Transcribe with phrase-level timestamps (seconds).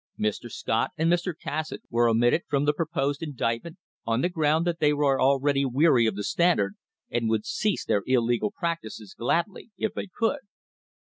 [0.19, 0.49] Mr.
[0.51, 1.31] Scott and Mr.
[1.39, 6.07] Cassatt were omitted from the proposed indictment on the ground that they were already weary
[6.07, 6.73] of the Standard,
[7.11, 10.39] and would cease their illegal practices gladly if they could.